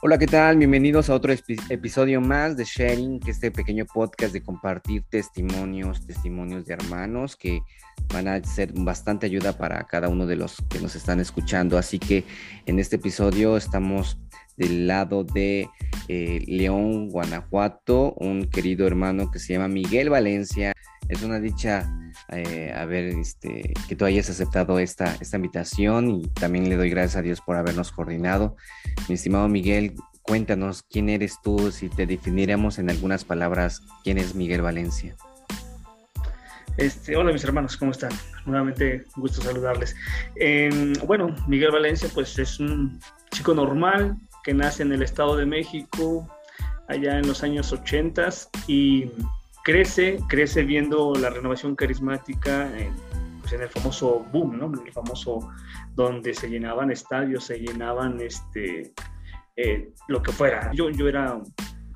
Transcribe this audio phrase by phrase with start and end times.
[0.00, 0.58] Hola, ¿qué tal?
[0.58, 1.34] Bienvenidos a otro
[1.70, 7.62] episodio más de Sharing, que este pequeño podcast de compartir testimonios, testimonios de hermanos que
[8.14, 11.76] van a ser bastante ayuda para cada uno de los que nos están escuchando.
[11.76, 12.22] Así que
[12.66, 14.20] en este episodio estamos
[14.56, 15.68] del lado de
[16.06, 20.74] eh, León, Guanajuato, un querido hermano que se llama Miguel Valencia.
[21.08, 21.92] Es una dicha
[22.30, 27.16] eh, ver este, que tú hayas aceptado esta, esta invitación y también le doy gracias
[27.16, 28.56] a Dios por habernos coordinado.
[29.08, 34.34] Mi estimado Miguel, cuéntanos quién eres tú, si te definiéramos en algunas palabras, quién es
[34.34, 35.16] Miguel Valencia.
[36.76, 38.12] Este, hola mis hermanos, ¿cómo están?
[38.46, 39.96] Nuevamente gusto saludarles.
[40.36, 45.44] Em, bueno, Miguel Valencia pues es un chico normal que nace en el Estado de
[45.44, 46.28] México
[46.86, 48.28] allá en los años 80
[48.66, 49.10] y
[49.68, 52.90] crece, crece viendo la renovación carismática en,
[53.42, 54.72] pues en el famoso boom, ¿no?
[54.82, 55.50] El famoso
[55.94, 58.94] donde se llenaban estadios, se llenaban este,
[59.56, 60.70] eh, lo que fuera.
[60.72, 61.38] Yo, yo era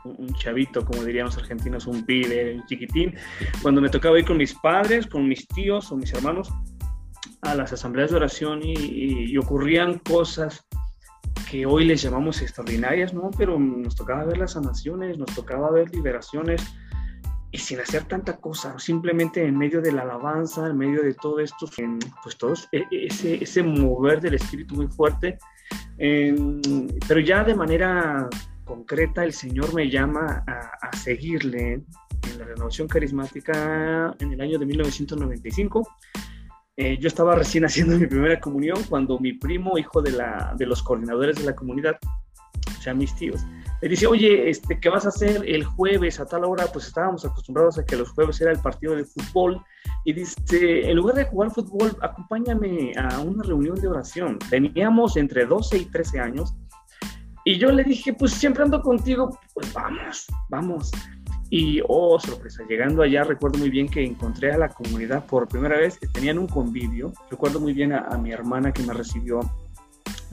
[0.05, 3.15] un, chavito, como dirían los argentinos, un pibe, un chiquitín.
[3.63, 6.53] Cuando me tocaba ir con mis padres, con mis tíos o mis hermanos
[7.41, 10.67] a las asambleas de oración y, ocurrían cosas
[11.51, 13.31] que hoy les llamamos extraordinarias, ¿no?
[13.39, 16.63] Pero nos tocaba ver las sanaciones, nos tocaba ver liberaciones,
[17.53, 21.39] y sin hacer tanta cosa, simplemente en medio de la alabanza, en medio de todo
[21.39, 21.69] esto,
[22.23, 25.39] pues todos, e, e, ese, ese mover del espíritu muy fuerte,
[25.99, 28.29] pero ya de manera
[28.65, 34.67] concreta el Señor me llama a, seguirle en la renovación carismática en el año de
[34.67, 35.87] 1995.
[36.77, 40.67] Eh, yo estaba recién haciendo mi primera comunión cuando mi primo, hijo de, la, de
[40.67, 41.99] los coordinadores de la comunidad,
[42.79, 43.45] o sea, mis tíos,
[43.83, 46.67] me dice, oye, este, ¿qué vas a hacer el jueves a tal hora?
[46.73, 49.61] Pues estábamos acostumbrados a que los jueves era el partido de fútbol.
[50.05, 54.39] Y dice, en lugar de jugar fútbol, acompáñame a una reunión de oración.
[54.49, 56.55] Teníamos entre 12 y 13 años.
[57.45, 60.93] Y yo le dije, pues siempre ando contigo, pues vamos, vamos.
[61.51, 65.77] Y, oh, sorpresa, llegando allá, recuerdo muy bien que encontré a la comunidad por primera
[65.77, 67.13] vez, que tenían un convivio.
[67.29, 69.41] Recuerdo muy bien a mi hermana que me recibió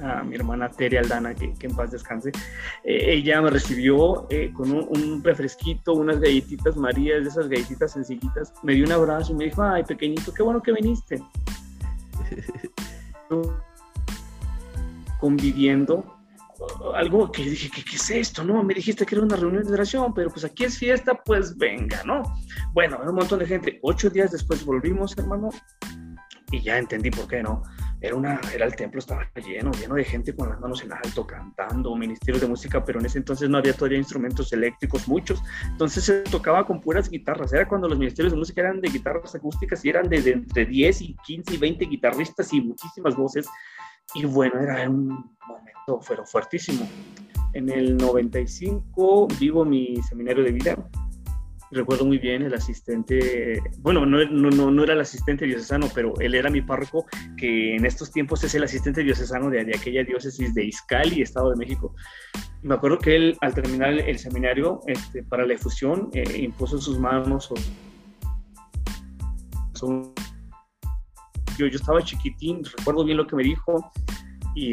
[0.02, 2.32] a mi hermana Tere Aldana, que, en paz descanse,
[2.84, 8.54] eh, ella me recibió eh, con un, refresquito, unas galletitas Marías, de esas galletitas sencillitas,
[8.64, 11.22] me dio un abrazo y me dijo, ay, pequeñito, qué bueno que viniste.
[15.20, 16.20] Conviviendo,
[16.96, 18.44] algo que dije, ¿qué, ¿qué, es esto?
[18.44, 21.58] No, me dijiste que era una reunión de oración, pero pues aquí es fiesta, pues
[21.58, 22.24] venga, ¿no?
[22.74, 23.80] Bueno, un montón de gente.
[23.82, 25.50] Ocho días después volvimos, hermano,
[26.52, 27.64] y ya entendí por qué, ¿no?
[28.02, 31.28] Era, una, era el templo, estaba lleno, lleno de gente con las manos en alto,
[31.28, 35.42] cantando, ministerios de música, pero en ese entonces no había todavía instrumentos eléctricos, muchos.
[35.66, 37.52] Entonces se tocaba con puras guitarras.
[37.54, 41.02] Era cuando los ministerios de música eran de guitarras acústicas y eran de, entre 10
[41.02, 43.48] y 15 y 20 guitarristas y muchísimas voces.
[44.14, 45.08] Y bueno, era un
[45.48, 46.88] momento pero fuertísimo.
[47.54, 50.78] En el 95 vivo mi seminario de vida
[51.72, 56.36] recuerdo muy bien el asistente, bueno, no, no, no, era el asistente diocesano, pero él
[56.36, 57.06] era mi párroco,
[57.38, 61.58] que en estos tiempos es el asistente diocesano de, aquella diócesis de Izcali, Estado de
[61.58, 61.94] México.
[62.62, 67.00] Me acuerdo que él, al terminar el, seminario este, para la efusión, eh, impuso sus
[67.00, 67.50] manos.
[69.82, 70.14] yo,
[71.58, 73.92] yo estaba chiquitín, recuerdo bien lo que me dijo,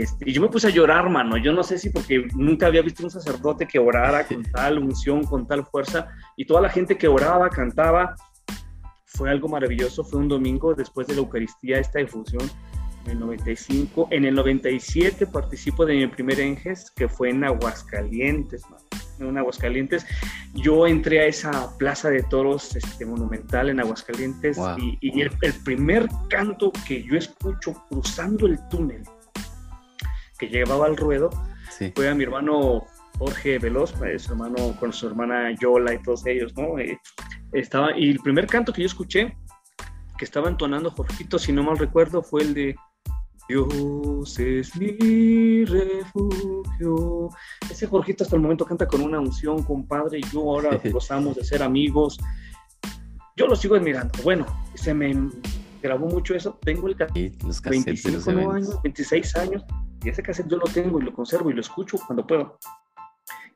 [0.01, 1.37] este, y, yo me puse a llorar, mano.
[1.37, 5.25] Yo no sé si porque nunca había visto un sacerdote que orara con tal unción,
[5.25, 8.15] con tal fuerza, y toda la gente que oraba, cantaba,
[9.05, 10.05] fue algo maravilloso.
[10.05, 12.43] Fue un domingo después de la Eucaristía, esta difusión,
[13.05, 14.09] en el 95.
[14.11, 18.63] En el 97 participo de mi primer Enges, que fue en Aguascalientes,
[19.21, 20.05] En Aguascalientes.
[20.55, 24.59] Yo entré a esa plaza de toros este, monumental en Aguascalientes
[25.01, 25.31] y, el
[25.65, 29.03] primer canto que yo escucho cruzando el túnel
[30.39, 31.31] que llevaba al ruedo
[31.95, 32.87] fue a mi hermano
[33.19, 36.79] Jorge Veloz, pues, su hermano con su hermana Yola y todos ellos, ¿no?
[36.79, 36.99] Eh,
[37.53, 39.37] estaba, y el primer canto que yo escuché,
[40.19, 42.77] que estaba entonando Jorgito, si no mal recuerdo, fue el de
[43.49, 47.31] Dios es mi refugio.
[47.71, 51.45] Ese Jorgito hasta el momento canta con una unción, compadre, y yo ahora gozamos de
[51.45, 52.19] ser amigos.
[53.37, 54.13] Yo lo sigo admirando.
[54.25, 55.15] Bueno, se me
[55.81, 56.59] grabó mucho eso.
[56.63, 59.65] Tengo el 25 años, 26 años,
[60.05, 62.59] y ese cassette yo lo tengo y lo conservo y lo escucho cuando puedo.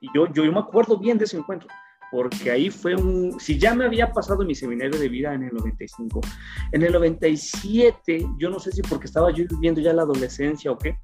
[0.00, 1.68] Y yo, yo, yo me acuerdo bien de ese encuentro,
[2.10, 5.50] porque ahí fue un, si ya me había pasado mi seminario de vida en el
[5.52, 6.20] 95,
[6.72, 10.78] en el 97, yo no sé si porque estaba yo viviendo ya la adolescencia o
[10.78, 10.96] qué,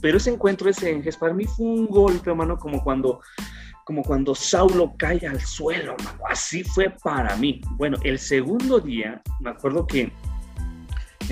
[0.00, 3.20] pero ese encuentro, ese en para mí fue un golpe, hermano, como cuando
[3.84, 5.96] como cuando Saulo cae al suelo,
[6.28, 7.60] Así fue para mí.
[7.72, 10.12] Bueno, el segundo día, me acuerdo que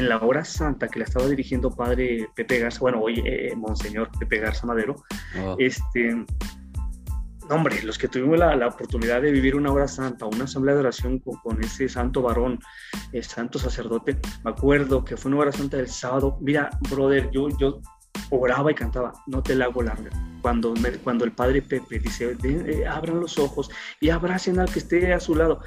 [0.00, 4.10] en la hora santa que la estaba dirigiendo padre Pepe Garza, bueno, hoy eh, Monseñor
[4.18, 4.96] Pepe Garza Madero,
[5.42, 5.56] oh.
[5.58, 6.24] este,
[7.50, 11.18] hombre, los que tuvimos la, oportunidad de vivir una hora santa, una asamblea de oración
[11.18, 12.58] con, ese santo varón,
[13.12, 17.48] el santo sacerdote, me acuerdo que fue una hora santa del sábado, mira, brother, yo,
[17.58, 17.80] yo
[18.30, 20.10] oraba y cantaba, no te la hago larga.
[20.40, 20.72] Cuando,
[21.04, 23.70] cuando el padre Pepe dice, eh, abran los ojos
[24.00, 25.60] y abracen al que esté a su lado.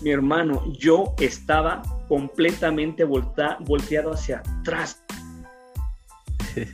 [0.00, 5.02] Mi hermano, yo estaba completamente volteado hacia atrás.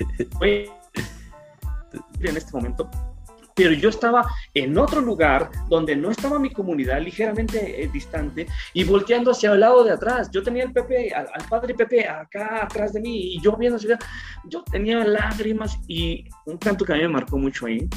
[2.21, 2.91] en este momento
[3.57, 8.85] pero yo estaba en otro lugar donde no estaba mi comunidad, ligeramente eh, distante, y
[8.85, 10.31] volteando hacia el lado de atrás.
[10.31, 13.99] Yo tenía el Pepe, al, padre Pepe acá atrás de mí, y yo viendo hacia
[14.45, 17.89] yo tenía lágrimas, y un canto que a mí me marcó mucho ahí,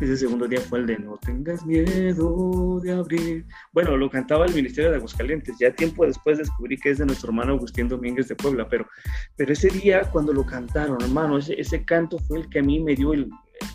[0.00, 3.46] ese segundo día fue el de No tengas miedo de abrir.
[3.72, 5.56] Bueno, lo cantaba el Ministerio de Aguascalientes.
[5.58, 8.86] Ya tiempo después descubrí que es de nuestro hermano Agustín Domínguez de Puebla, pero,
[9.36, 12.80] pero ese día cuando lo cantaron, hermano, ese, ese canto fue el que a mí
[12.80, 13.28] me dio el,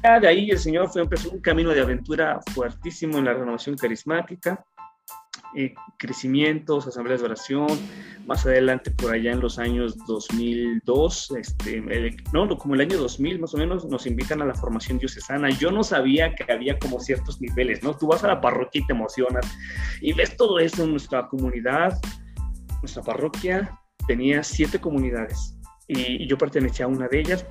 [0.04, 3.76] ya de ahí el Señor fue, empezó un camino de aventura fuertísimo en la renovación
[3.76, 4.64] carismática,
[5.56, 7.68] eh, crecimientos, asambleas de oración,
[8.26, 11.84] más adelante por allá en los años 2002, este,
[12.34, 15.50] no, como el año 2000 más o menos, nos invitan a la formación diocesana.
[15.52, 17.96] Yo no sabía que había como ciertos niveles, ¿no?
[17.96, 19.46] Tú vas a la parroquia y te emocionas
[20.02, 21.98] y ves todo eso en nuestra comunidad,
[22.82, 25.58] nuestra parroquia tenía siete comunidades
[25.88, 27.46] y yo pertenecía a una de ellas,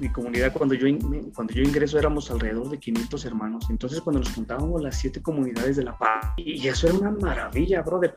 [0.00, 0.86] mi comunidad, cuando yo,
[1.34, 3.66] cuando yo ingreso éramos alrededor de 500 hermanos.
[3.70, 7.82] Entonces, cuando nos juntábamos las siete comunidades de La Paz, y eso era una maravilla,
[7.82, 8.12] brother.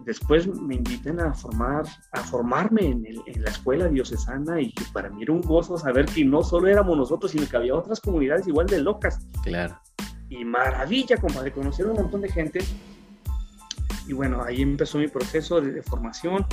[0.00, 5.22] Después me invitan a formar, a formarme en, en la escuela diocesana y para mí
[5.22, 8.66] era un gozo saber que no solo éramos nosotros, sino que había otras comunidades igual
[8.66, 9.26] de locas.
[9.42, 9.78] Claro.
[10.28, 12.60] Y maravilla, compadre, conocer a un montón de gente.
[14.06, 16.46] Y bueno, ahí empezó mi proceso de, de formación.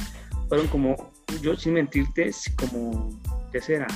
[0.49, 1.11] Fueron como,
[1.41, 3.09] yo sin mentirte, como,
[3.51, 3.87] ¿qué será?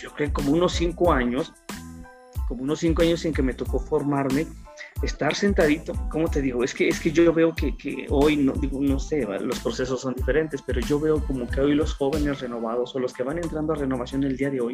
[0.00, 1.52] Yo creo como unos cinco años,
[2.46, 4.46] como unos cinco años en que me tocó formarme,
[5.02, 6.64] estar sentadito, ¿cómo te digo?
[6.64, 10.00] Es que, es que yo veo que, que hoy, no, digo, no sé, los procesos
[10.00, 13.38] son diferentes, pero yo veo como que hoy los jóvenes renovados o los que van
[13.38, 14.72] entrando a renovación el día de hoy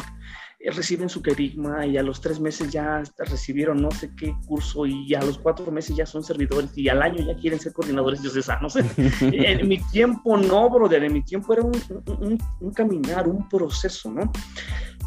[0.72, 5.14] reciben su querigma y a los tres meses ya recibieron no sé qué curso y
[5.14, 8.76] a los cuatro meses ya son servidores y al año ya quieren ser coordinadores diocesanos.
[9.20, 11.74] en mi tiempo no, brother, en mi tiempo era un,
[12.20, 14.30] un, un caminar, un proceso, ¿no?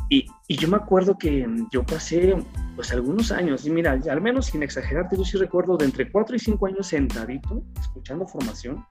[0.09, 2.35] Y, yo me acuerdo que yo pasé
[2.75, 6.35] pues algunos años, y mira, al menos sin exagerarte, yo sí recuerdo de entre 4
[6.35, 8.85] y 5 años sentadito, escuchando formación,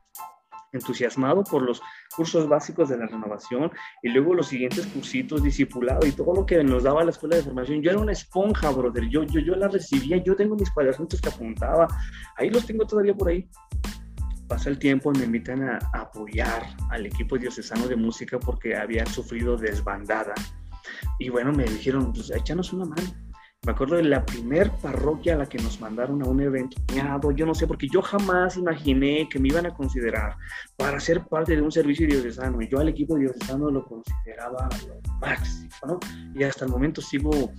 [0.72, 1.82] entusiasmado por los
[2.14, 3.70] cursos básicos de la renovación
[4.02, 7.42] y luego los siguientes cursitos, discipulado y todo lo que nos daba la escuela de
[7.42, 7.82] formación.
[7.82, 11.28] Yo era una esponja, brother, yo, yo, yo la recibía, yo tengo mis cuadernitos que
[11.28, 11.86] apuntaba,
[12.36, 13.48] ahí los tengo todavía por ahí.
[14.48, 19.04] Pasa el tiempo y me invitan a apoyar al equipo diocesano de música porque había
[19.06, 20.34] sufrido desbandada
[21.18, 23.02] y bueno, me dijeron, pues échanos una mano.
[23.66, 26.76] Me acuerdo de la primer parroquia a la que nos mandaron a un evento.
[27.34, 30.36] Yo no sé, porque yo jamás imaginé que me iban a considerar
[30.76, 32.62] para ser parte de un servicio diocesano.
[32.62, 35.98] Y yo al equipo diocesano lo consideraba lo máximo, ¿no?
[36.32, 37.50] Y hasta el momento sigo,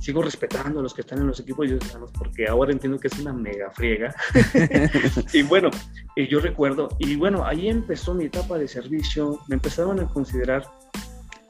[0.00, 3.18] sigo respetando a los que están en los equipos diocesanos porque ahora entiendo que es
[3.20, 4.12] una mega friega.
[5.32, 5.70] y bueno,
[6.16, 9.38] yo recuerdo, y bueno, ahí empezó mi etapa de servicio.
[9.46, 10.64] Me empezaron a considerar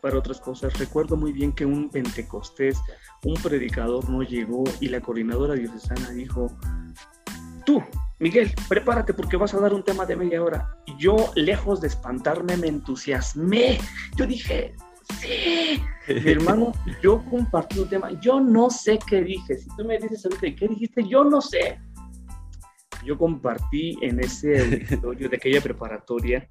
[0.05, 0.79] para otras cosas.
[0.79, 2.79] Recuerdo muy bien que un Pentecostés,
[3.25, 6.55] un predicador no llegó y la coordinadora diocesana dijo,
[7.65, 7.83] tú,
[8.19, 10.77] Miguel, prepárate porque vas a dar un tema de media hora.
[10.85, 13.79] Y yo, lejos de espantarme, me entusiasmé.
[14.15, 14.75] Yo dije,
[15.21, 18.11] sí, mi hermano, yo compartí un tema.
[18.21, 19.57] Yo no sé qué dije.
[19.57, 21.09] Si tú me dices ahorita, ¿qué dijiste?
[21.09, 21.81] Yo no sé.
[23.07, 26.47] Yo compartí en ese auditorio de aquella preparatoria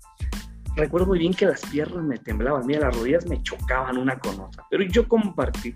[0.75, 4.39] recuerdo muy bien que las piernas me temblaban, mira, las rodillas me chocaban una con
[4.39, 5.75] otra, pero yo compartí.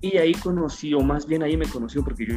[0.00, 2.34] Y ahí conocí, o más bien ahí me conoció porque yo...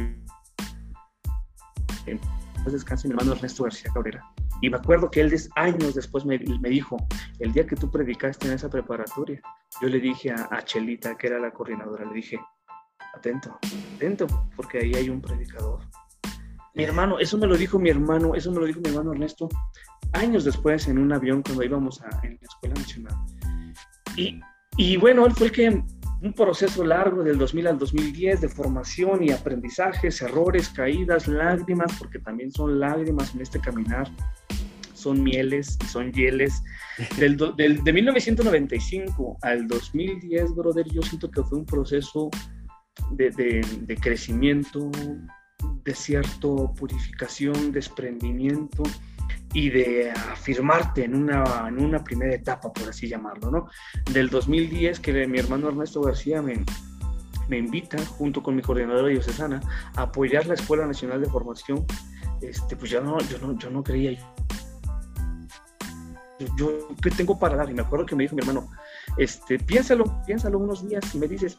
[2.70, 4.24] Descanse mi hermano Ernesto García Cabrera.
[4.60, 6.96] Y me acuerdo que él años después me, me, dijo,
[7.38, 9.40] el día que tú predicaste en esa preparatoria,
[9.80, 12.40] yo le dije a, a Chelita, que era la coordinadora, le dije,
[13.14, 13.58] atento,
[13.96, 14.26] atento,
[14.56, 15.80] porque ahí hay un predicador.
[16.76, 19.48] Mi hermano, eso me lo dijo mi hermano, eso me lo dijo mi hermano Ernesto
[20.12, 23.14] años después en un avión cuando íbamos a, en la Escuela Nacional.
[24.16, 24.40] Y,
[24.76, 25.82] y bueno, él fue el que
[26.22, 32.18] un proceso largo del 2000 al 2010 de formación y aprendizajes, errores, caídas, lágrimas, porque
[32.18, 34.10] también son lágrimas en este caminar,
[34.92, 36.62] son mieles y son hieles.
[37.18, 42.30] Del, del, de 1995 al 2010, brother, yo siento que fue un proceso
[43.12, 44.90] de, de, de crecimiento,
[45.86, 48.82] desierto, purificación, desprendimiento,
[49.54, 53.68] y de afirmarte en una, en una primera etapa, por así llamarlo, ¿no?
[54.12, 56.62] Del 2010 que mi hermano Ernesto García me,
[57.48, 59.60] me invita, junto con mi coordinadora diocesana,
[59.96, 61.86] a apoyar la Escuela Nacional de Formación,
[62.42, 64.18] este, pues yo no, yo no, yo no creía.
[66.58, 67.70] Yo, ¿qué tengo para dar?
[67.70, 68.68] Y me acuerdo que me dijo mi hermano,
[69.16, 71.56] este, piénsalo, piénsalo unos días y me dices,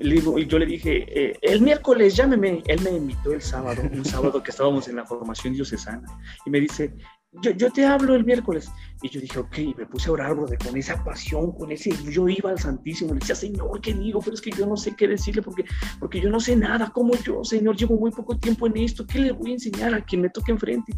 [0.00, 2.62] yo le dije, eh, el miércoles llámeme.
[2.66, 6.06] Él me invitó el sábado, un sábado que estábamos en la formación diocesana.
[6.46, 6.94] Y me dice,
[7.42, 8.70] yo, yo, te hablo el miércoles.
[9.02, 11.90] Y yo dije, ok, y me puse a orar, brother, con esa pasión, con ese,
[12.10, 14.20] yo iba al Santísimo, le decía, Señor, ¿qué digo?
[14.20, 15.64] Pero es que yo no sé qué decirle porque,
[16.00, 19.20] porque yo no sé nada, como yo, Señor, llevo muy poco tiempo en esto, ¿qué
[19.20, 20.92] le voy a enseñar a quien me toque enfrente?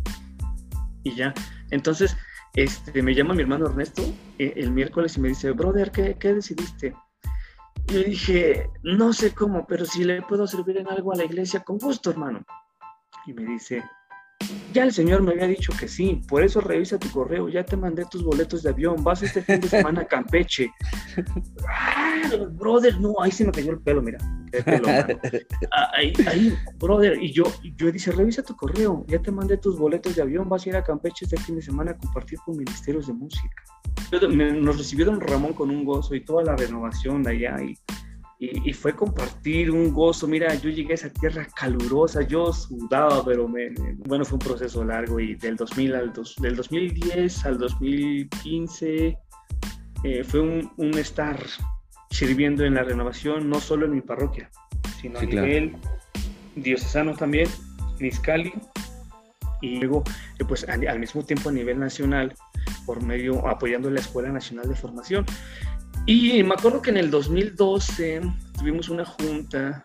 [1.03, 1.35] Y ya,
[1.71, 2.17] entonces,
[2.55, 4.03] este, me llama mi hermano Ernesto
[4.39, 6.95] eh, el miércoles y me dice, brother, ¿qué, qué decidiste?
[7.93, 11.63] Yo dije, no sé cómo, pero si le puedo servir en algo a la iglesia,
[11.63, 12.43] con gusto, hermano.
[13.27, 13.85] Y me dice,
[14.73, 17.77] ya el Señor me había dicho que sí, por eso revisa tu correo, ya te
[17.77, 20.71] mandé tus boletos de avión, vas este fin de semana a Campeche.
[21.69, 22.23] Ah,
[22.53, 24.19] brother, no, ahí se me cayó el pelo, mira.
[25.73, 27.45] Ah, ahí, ahí, brother, y yo,
[27.77, 30.77] yo dice, revisa tu correo, ya te mandé tus boletos de avión, vas a ir
[30.77, 33.65] a Campeche este fin de semana a compartir con ministerios de música.
[34.11, 37.75] Nos recibió don Ramón con un gozo y toda la renovación de allá y
[38.43, 40.27] y, fue compartir un gozo.
[40.27, 45.21] Mira, yo llegué a esa tierra calurosa, yo sudaba, pero bueno, fue un proceso largo
[45.21, 49.17] y del 2000 al del 2010 al 2015
[50.05, 51.39] eh, fue un, estar
[52.11, 54.51] sirviendo en la renovación, no solo en mi parroquia,
[55.01, 55.77] sino a nivel
[56.57, 57.49] diocesano también,
[58.01, 58.53] en Iscali,
[59.61, 60.03] y luego,
[60.41, 62.35] eh, pues al, al mismo tiempo a nivel nacional,
[62.87, 65.25] por medio, apoyando la Escuela Nacional de Formación.
[66.07, 68.23] Y me acuerdo que en el 2012
[68.59, 69.83] tuvimos una junta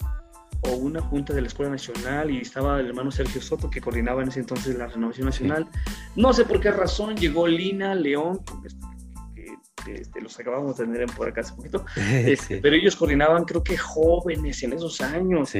[0.62, 4.24] o una junta de la Escuela Nacional y estaba el hermano Sergio Soto que coordinaba
[4.24, 5.68] en ese entonces la Renovación Nacional.
[6.16, 8.42] No sé por qué razón llegó Lina León,
[9.88, 13.78] este, los acabamos de tener por acá hace poquito, este, pero ellos coordinaban creo que
[13.78, 15.54] jóvenes en esos años.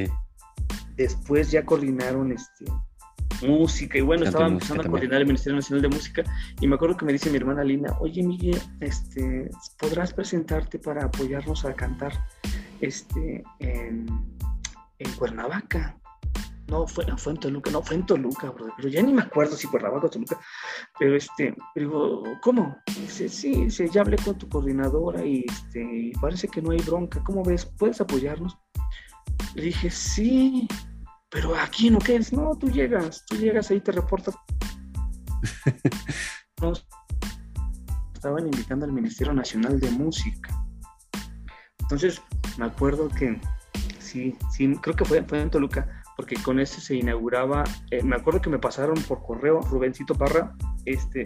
[0.96, 2.66] Después ya coordinaron este,
[3.46, 6.24] música y bueno, estaba empezando a coordinar el Ministerio Nacional de Música
[6.60, 11.06] y me acuerdo que me dice mi hermana Lina, oye Miguel, este, ¿podrás presentarte para
[11.06, 12.14] apoyarnos a cantar
[12.82, 14.06] este, en,
[15.00, 15.98] en Cuernavaca?
[16.68, 19.68] No, fue, fue en Toluca, no, fue en Toluca, pero ya ni me acuerdo si
[19.68, 20.38] Cuernavaca o Toluca,
[21.00, 22.78] pero este, digo, ¿cómo?
[22.88, 26.80] Dice, sí, dice, ya hablé con tu coordinadora y, este, y parece que no hay
[26.80, 27.66] bronca, ¿cómo ves?
[27.66, 28.58] ¿Puedes apoyarnos?
[29.56, 30.68] Le dije, sí,
[31.30, 34.36] pero aquí no quedes, no, tú llegas, tú llegas ahí, te reportas.
[38.14, 40.50] estaban invitando al Ministerio Nacional de Música.
[41.80, 42.22] Entonces,
[42.58, 43.40] me acuerdo que
[44.00, 48.16] sí, sí, creo que fue, fue en Toluca, porque con ese se inauguraba, eh, me
[48.16, 50.56] acuerdo que me pasaron por correo, Rubencito Parra,
[50.86, 51.26] este,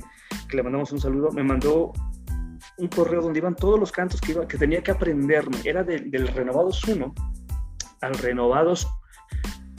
[0.50, 1.94] que le mandamos un saludo, me mandó
[2.78, 6.28] un correo donde iban todos los cantos que, iba, que tenía que aprenderme, era del
[6.28, 7.14] Renovados 1
[8.02, 8.88] al Renovados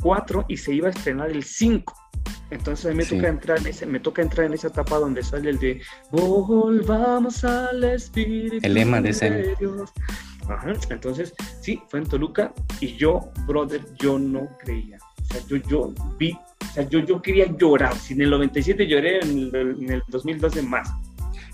[0.02, 1.94] 4 y se iba a estrenar el 5.
[2.50, 5.22] Entonces a mí me, toca entrar en ese, me toca entrar en esa etapa donde
[5.22, 5.80] sale el de
[6.10, 8.58] Volvamos al Espíritu.
[8.62, 9.56] El lema de ese.
[10.48, 14.98] Ajá, entonces, sí, fue en Toluca y yo, brother, yo no creía.
[14.98, 17.96] O sea, yo, yo vi, o sea, yo, yo quería llorar.
[17.96, 20.90] Si en el 97 lloré, en el, en el 2012 más.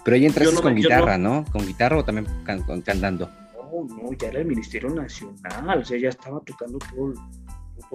[0.04, 3.30] Pero ahí entraste con guitarra, no, ¿Con guitarra o también cantando?
[3.54, 7.12] No, no, ya era el Ministerio Nacional, o sea, ya estaba tocando todo,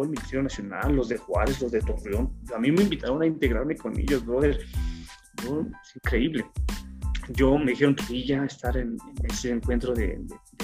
[0.01, 2.31] el Ministerio Nacional, los de Juárez, los de Torreón.
[2.55, 4.59] A mí me invitaron a integrarme con ellos, brother.
[4.59, 6.45] es increíble.
[7.29, 10.19] Yo me dijeron que ya estar en, ese encuentro de,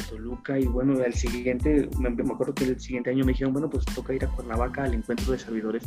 [0.10, 3.70] Toluca y bueno, al siguiente, me, me, acuerdo que el siguiente año me dijeron, bueno,
[3.70, 5.84] pues toca ir a Cuernavaca al encuentro de servidores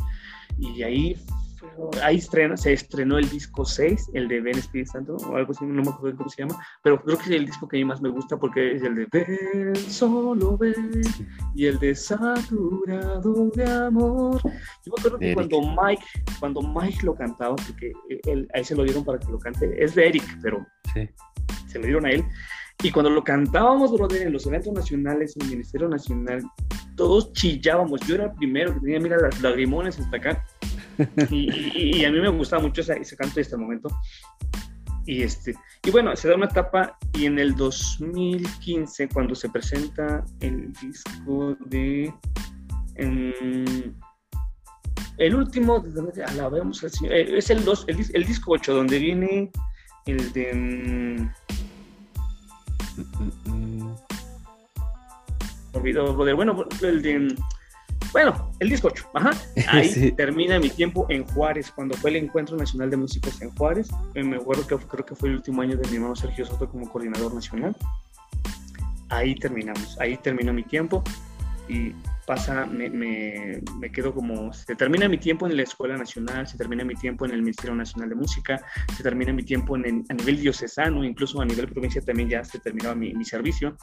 [0.57, 1.15] y ahí
[2.01, 5.65] ahí estrena, se estrenó el disco 6, el de Ben Espíritu Santo, o algo así,
[5.65, 7.85] no me acuerdo cómo se llama, pero creo que es el disco que a mí
[7.85, 11.01] más me gusta porque es el de Ven, solo ven,
[11.55, 14.41] y el de Saturado de Amor.
[14.43, 16.03] Yo me acuerdo que cuando Mike,
[16.39, 17.91] cuando Mike lo cantaba, porque
[18.25, 20.65] él, ahí se lo dieron para que lo cante, es de Eric, pero
[21.67, 22.23] se lo dieron a él.
[22.81, 26.43] Y cuando lo cantábamos, brother, en los eventos nacionales, en el Ministerio Nacional,
[26.95, 28.01] todos chillábamos.
[28.01, 30.45] Yo era el primero que tenía, mira, las lagrimones hasta acá.
[31.29, 33.89] Y, a mí me gustaba mucho ese, ese canto hasta el momento.
[35.05, 40.23] Y, este, y bueno, se da una etapa y en el 2015, cuando se presenta
[40.39, 42.13] el disco de...
[42.95, 43.95] el
[45.35, 45.83] último,
[46.35, 49.51] la vemos, eh, es el, dos, el, el, disco 8, donde viene
[50.05, 51.29] el de...
[53.45, 53.93] Mm,
[55.73, 57.35] olvido, bueno, el de
[58.13, 59.31] Bueno, el 18, ajá.
[59.67, 63.89] Ahí termina mi tiempo en Juárez, cuando fue el Encuentro Nacional de Músicos en Juárez.
[64.13, 66.69] Eh, me acuerdo que creo que fue el último año de mi hermano Sergio Soto
[66.69, 67.75] como coordinador nacional.
[69.09, 71.03] Ahí terminamos, ahí terminó mi tiempo
[71.67, 71.93] y
[72.25, 76.57] pasa, me, me, me, quedo como, se termina mi tiempo en la Escuela Nacional, se
[76.57, 78.61] termina mi tiempo en el Ministerio Nacional de Música,
[78.95, 82.59] se termina mi tiempo en, a nivel diocesano, incluso a nivel provincia también ya se
[82.59, 83.77] terminaba mi, mi, servicio.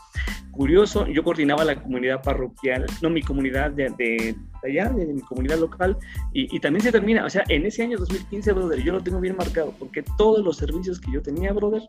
[0.50, 5.59] Curioso, yo coordinaba la comunidad parroquial, no mi comunidad de, de, allá, de, mi comunidad
[5.59, 5.97] local,
[6.32, 9.20] y, y, también se termina, o sea, en ese año 2015, brother, yo lo tengo
[9.20, 11.82] bien marcado, porque todos los servicios que yo tenía, brother,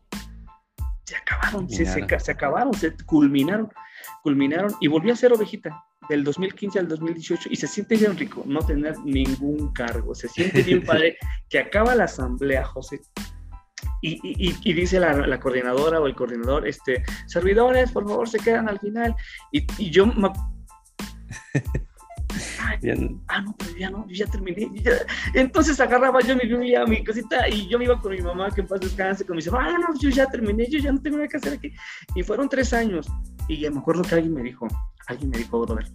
[1.04, 3.70] se acabaron, se, se, se acabaron, se culminaron
[4.24, 8.44] culminaron y volví a ser ovejita del 2015 al 2018 y se siente bien rico
[8.46, 11.18] no tener ningún cargo, se siente bien padre
[11.50, 13.02] que acaba la asamblea, José,
[14.02, 18.40] y, y, y, dice la, la, coordinadora o el coordinador, este, servidores, por favor, se
[18.40, 19.16] quedan al final.
[19.52, 20.32] Y, y yo me...
[23.28, 24.72] ah, no, pero ya no, yo ya terminé.
[25.34, 28.62] Entonces agarraba yo mi Biblia, mi cosita, y yo me iba con mi mamá, que
[28.62, 31.18] en paz descanse, con mis hermanos, ah, no, yo ya terminé, yo ya no tengo
[31.18, 31.74] nada que hacer aquí.
[32.16, 33.08] Y fueron tres años.
[33.48, 34.68] Y me acuerdo que alguien me dijo,
[35.08, 35.86] alguien me dijo, brother,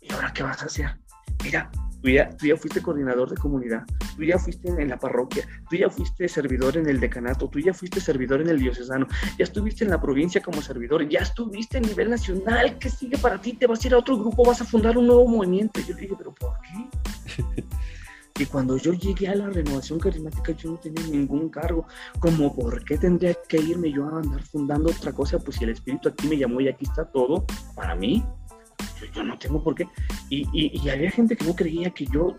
[0.00, 0.98] ¿y ahora qué vas a hacer?
[1.44, 1.70] Mira,
[2.06, 3.82] tú ya, tú ya fuiste coordinador de comunidad,
[4.16, 7.74] tú ya fuiste en la parroquia, tú ya fuiste servidor en el decanato, tú ya
[7.74, 11.80] fuiste servidor en el diocesano, ya estuviste en la provincia como servidor, ya estuviste a
[11.80, 13.54] nivel nacional, ¿qué sigue para ti?
[13.54, 14.44] ¿Te vas a ir a otro grupo?
[14.44, 15.80] ¿Vas a fundar un nuevo movimiento?
[15.80, 17.64] Y yo le dije, ¿pero por qué?
[18.38, 21.86] Y cuando yo llegué a la renovación carismática, yo no tenía ningún cargo.
[22.20, 25.38] Como, ¿por qué tendría que irme yo a andar fundando otra cosa?
[25.38, 28.22] Pues si el Espíritu aquí me llamó y aquí está todo, para mí,
[29.12, 29.88] yo, no tengo por qué.
[30.30, 32.36] Y, y, había gente que no creía que yo,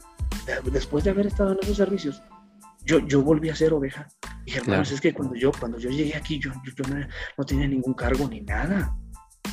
[0.71, 2.21] después de haber estado en esos servicios,
[2.83, 4.07] yo, yo volví a ser oveja.
[4.45, 7.05] Y hermanos, es que cuando yo, cuando yo llegué aquí, yo, yo, no,
[7.37, 8.95] no tenía ningún cargo ni nada.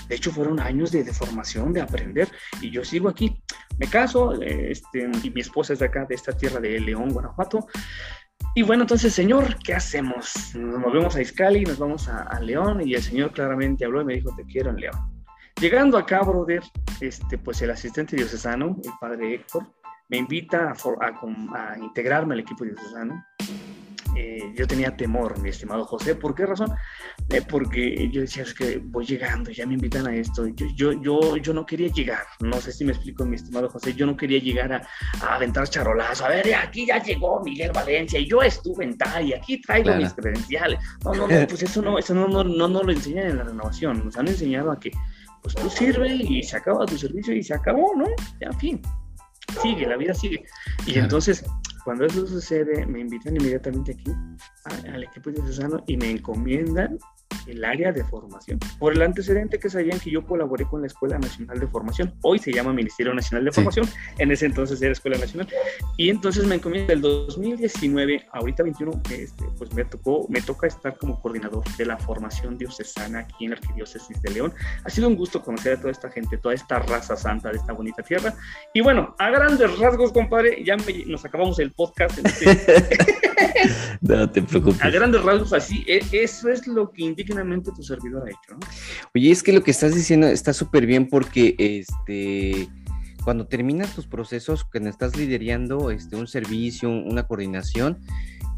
[0.08, 2.28] De hecho, fueron años de, de, formación, de aprender,
[2.60, 3.42] y yo sigo aquí.
[3.78, 7.66] Me caso, este, y mi esposa es de acá, de esta tierra de León, Guanajuato.
[8.54, 10.54] Y bueno, entonces, Señor, ¿qué hacemos?
[10.54, 14.04] Nos movemos a Iscali, nos vamos a, a, León, y el Señor claramente habló y
[14.04, 15.13] me dijo, te quiero en León.
[15.60, 16.62] Llegando acá, brother,
[17.00, 19.66] este, pues el asistente diocesano, el padre Héctor,
[20.08, 23.24] me invita a, a, a integrarme al equipo diocesano
[24.16, 26.14] eh, yo tenía temor, mi estimado José.
[26.14, 26.72] ¿Por qué razón?
[27.30, 30.46] Eh, porque yo decía, es que voy llegando, ya me invitan a esto.
[30.46, 33.94] Yo, yo, yo, yo no quería llegar, no sé si me explico, mi estimado José,
[33.94, 34.82] yo no quería llegar a,
[35.20, 36.26] a aventar charolazo.
[36.26, 39.94] A ver, aquí ya llegó Miguel Valencia y yo estuve en tal y aquí traigo
[39.96, 40.78] mis credenciales.
[41.04, 43.44] No, no, no, pues eso no, eso no, no, no, no lo enseñan en la
[43.44, 44.04] renovación.
[44.04, 44.92] Nos han enseñado a que
[45.44, 48.06] pues tú sirves y se acaba tu servicio y se acabó, ¿no?
[48.40, 48.82] Ya, en fin.
[49.62, 50.42] Sigue, la vida sigue.
[50.86, 51.44] Y entonces
[51.84, 54.10] cuando eso sucede, me invitan inmediatamente aquí
[54.90, 56.98] al equipo diocesano y me encomiendan
[57.46, 58.58] el área de formación.
[58.78, 62.38] Por el antecedente que sabían que yo colaboré con la Escuela Nacional de Formación, hoy
[62.38, 65.48] se llama Ministerio Nacional de Formación, en ese entonces era Escuela Nacional,
[65.96, 70.96] y entonces me encomienda el 2019, ahorita 21, este, pues me tocó, me toca estar
[70.96, 74.52] como coordinador de la formación diocesana aquí en la Arquidiócesis de León.
[74.84, 77.72] Ha sido un gusto conocer a toda esta gente, toda esta raza santa de esta
[77.72, 78.34] bonita tierra.
[78.72, 80.76] Y bueno, a grandes rasgos, compadre, ya
[81.06, 82.18] nos acabamos el podcast.
[84.00, 84.82] No te preocupes.
[84.82, 87.33] A grandes rasgos, así, e, eso es lo que indica
[87.74, 88.58] tu servidor ha hecho.
[89.14, 92.68] Oye, es que lo que estás diciendo está súper bien porque este
[93.24, 97.98] cuando terminas tus procesos, cuando estás liderando este, un servicio, una coordinación,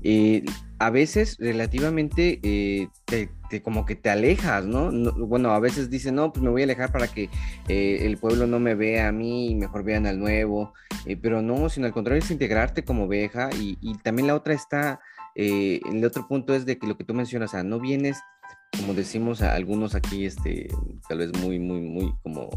[0.02, 0.44] eh,
[0.78, 3.30] a veces relativamente eh, te,
[3.62, 4.90] como que te alejas, ¿no?
[5.14, 7.30] Bueno, a veces dicen, no, pues me voy a alejar para que
[7.68, 10.74] eh, el pueblo no me vea a mí y mejor vean al nuevo,
[11.22, 15.00] pero no, sino al contrario es integrarte como oveja y, y también la otra está,
[15.34, 18.18] el otro punto es de que lo que tú mencionas, o sea, no vienes
[18.78, 20.68] como decimos a algunos aquí, este,
[21.08, 22.50] tal vez muy, muy, muy, como,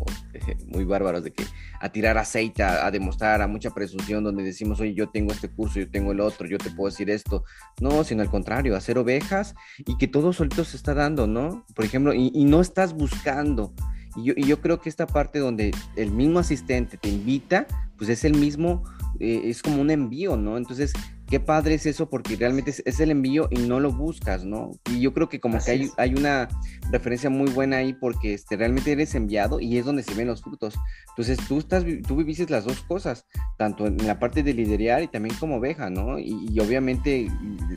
[0.67, 1.45] muy bárbaros, de que
[1.79, 5.79] a tirar aceite, a, demostrar a mucha presunción, donde decimos, oye, yo tengo este curso,
[5.79, 7.43] yo tengo el otro, yo te puedo decir esto.
[7.81, 11.65] No, sino al contrario, hacer ovejas y que todo solito se está dando, ¿no?
[11.75, 13.73] Por ejemplo, y, no estás buscando.
[14.15, 18.09] Y yo, y yo creo que esta parte donde el mismo asistente te invita, pues
[18.09, 18.83] es el mismo,
[19.19, 20.57] eh, es como un envío, ¿no?
[20.57, 20.93] Entonces,
[21.29, 24.71] qué padre es eso porque realmente es, el envío y no lo buscas, ¿no?
[24.91, 26.47] Y yo creo que como que hay, hay, una
[26.91, 30.41] referencia muy buena ahí porque este, realmente eres enviado y es donde se ven los
[30.41, 30.73] frutos.
[31.09, 33.25] Entonces tú, estás, tú viviste las dos cosas,
[33.57, 36.17] tanto en la parte de liderar y también como oveja, ¿no?
[36.17, 37.31] Y, obviamente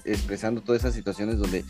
[0.04, 1.64] expresando todas esas situaciones donde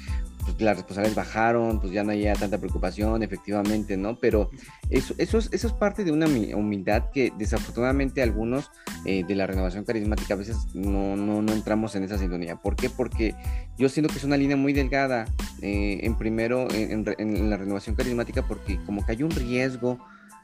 [0.45, 4.18] pues, las responsables bajaron, pues ya no había tanta preocupación, efectivamente, ¿no?
[4.18, 4.51] Pero
[4.88, 8.71] eso, eso, es, eso es parte de una humildad que desafortunadamente algunos
[9.05, 12.56] eh, de la renovación carismática a veces no, no, no en esa sintonía.
[12.56, 12.90] ¿Por qué?
[12.90, 13.35] Porque
[13.78, 15.26] yo siento que es una línea muy delgada,
[15.62, 19.98] eh, en primero, en, la renovación carismática, porque como que hay un riesgo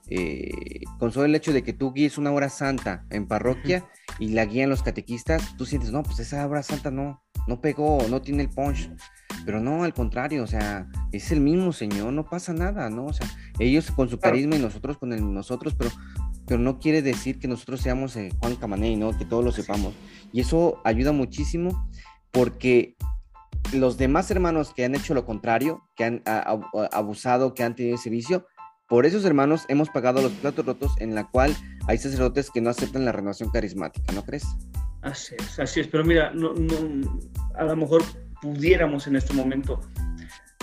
[0.09, 3.85] eh, con solo el hecho de que tú guíes una hora santa en parroquia
[4.19, 7.99] y la guían los catequistas, tú sientes, no, pues esa hora santa no, no pegó,
[8.09, 8.91] no tiene el punch.
[9.45, 13.07] Pero no, al contrario, o sea, es el mismo Señor, no pasa nada, ¿no?
[13.07, 13.27] O sea,
[13.59, 15.91] ellos con su carisma y nosotros con el nosotros, pero,
[16.49, 19.17] pero no quiere decir que nosotros seamos eh, Juan Camaney, ¿no?
[19.17, 19.95] Que todos lo sepamos.
[20.33, 21.89] Y eso ayuda muchísimo
[22.33, 22.97] porque
[23.73, 26.23] los demás hermanos que han hecho lo contrario, que han
[26.93, 28.47] abusado, que han tenido ese vicio,
[28.89, 31.55] por esos hermanos hemos pagado los platos rotos en la cual
[31.87, 34.47] hay sacerdotes que no aceptan la renovación carismática, ¿no crees?
[35.03, 36.55] Así es, así es, pero mira, no,
[37.55, 38.03] a lo mejor
[38.41, 39.81] pudiéramos en este momento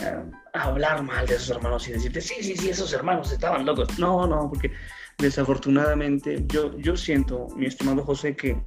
[0.02, 4.00] eh, hablar mal de esos hermanos y decirte, sí, sí, sí, esos hermanos estaban locos.
[4.00, 4.72] No, no, porque
[5.18, 8.62] desafortunadamente yo, yo siento, mi estimado José, que,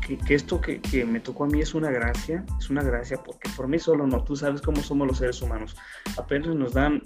[0.00, 3.50] que, esto que, que, me tocó a mí es una gracia, es una gracia porque
[3.56, 5.76] por mí solo no, tú sabes cómo somos los seres humanos.
[6.16, 7.02] Apenas nos dan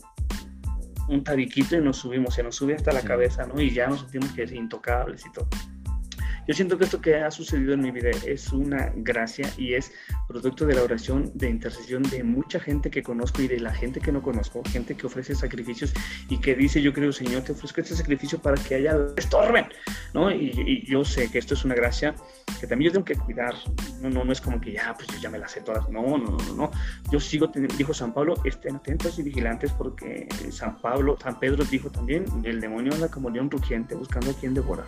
[1.08, 3.60] un tabiquito y nos subimos, se nos sube hasta la cabeza, ¿no?
[3.60, 5.48] Y ya nos sentimos que es intocables y todo.
[6.48, 9.92] Yo siento que esto que ha sucedido en mi vida es una gracia y es
[10.26, 14.00] producto de la oración de intercesión de mucha gente que conozco y de la gente
[14.00, 15.92] que no conozco, gente que ofrece sacrificios
[16.28, 19.66] y que dice, yo creo, Señor, te ofrezco este sacrificio para que haya estorben,
[20.14, 20.33] ¿no?
[20.33, 22.14] Y, yo sé que esto es una gracia
[22.61, 23.55] que también yo tengo que cuidar,
[24.00, 26.02] no, no, no es como que ya, pues yo ya me las sé todas, no,
[26.18, 26.70] no, no, no,
[27.11, 31.88] yo sigo, dijo San Pablo, estén atentos y vigilantes porque San Pablo, San Pedro dijo
[31.90, 34.87] también, el demonio anda como león rugiente buscando a quien devorar.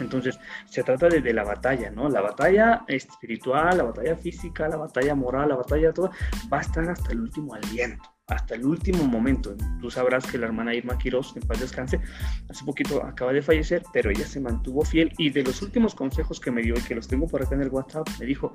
[0.00, 2.08] Entonces, se trata de, la batalla, ¿no?
[2.08, 6.10] La batalla espiritual, la batalla física, la batalla moral, la batalla toda,
[6.52, 9.54] va a estar hasta el último aliento, hasta el último momento.
[9.80, 12.00] Tú sabrás que la hermana Irma Quiroz, en paz descanse,
[12.48, 16.40] hace poquito acaba de fallecer, pero ella se mantuvo fiel y de los últimos consejos
[16.40, 18.54] que me dio y que los tengo por acá en el WhatsApp, me dijo,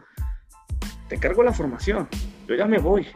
[1.08, 2.08] te cargo la formación,
[2.48, 3.08] yo ya me voy,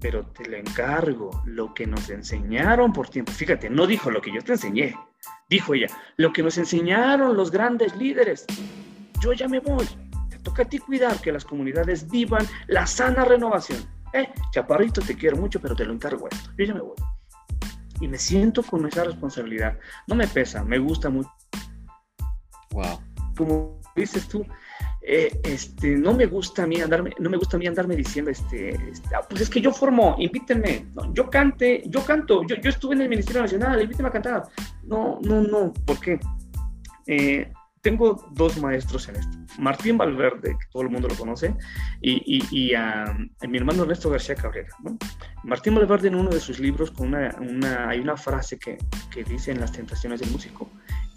[0.00, 3.32] pero te lo encargo, lo que nos enseñaron por tiempo.
[3.32, 4.94] Fíjate, no dijo lo que yo te enseñé,
[5.48, 8.46] dijo ella, lo que nos enseñaron los grandes líderes.
[9.20, 9.86] Yo ya me voy.
[10.30, 13.84] Te toca a ti cuidar que las comunidades vivan la sana renovación.
[14.12, 16.50] Eh, chaparrito, te quiero mucho, pero te lo encargo esto.
[16.56, 16.96] Yo ya me voy.
[18.00, 19.78] Y me siento con esa responsabilidad.
[20.06, 21.30] No me pesa, me gusta mucho.
[22.70, 23.00] Wow.
[23.36, 24.46] Como dices tú,
[25.10, 28.30] eh, este, no me gusta a mí andarme, no me gusta a mí andarme diciendo,
[28.30, 32.68] este, este ah, pues es que yo formo, invítenme, yo cante, yo canto, yo, yo
[32.68, 34.42] estuve en el Ministerio Nacional, invítenme a cantar.
[34.82, 36.20] No, no, no, ¿por qué?
[37.06, 39.38] Eh, tengo dos maestros en esto.
[39.58, 41.56] Martín Valverde, que todo el mundo lo conoce,
[42.02, 43.16] y, y, a,
[43.48, 44.68] mi hermano Ernesto García Cabrera.
[45.42, 48.76] Martín Valverde en uno de sus libros con una, una, hay una frase que,
[49.10, 50.68] que dice en las tentaciones del músico,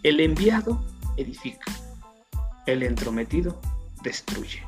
[0.02, 0.82] el enviado
[1.18, 1.70] edifica,
[2.68, 3.60] el entrometido
[4.04, 4.64] destruye.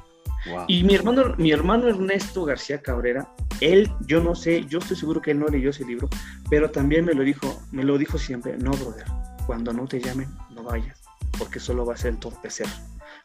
[0.68, 3.30] Y mi hermano, mi hermano Ernesto García Cabrera,
[3.62, 6.10] él, yo no sé, yo estoy seguro que él no leyó ese libro,
[6.50, 9.06] pero también me lo dijo, me lo dijo siempre, no, brother,
[9.46, 11.02] cuando no te llamen, no vayas,
[11.38, 12.68] porque solo va a entorpecer.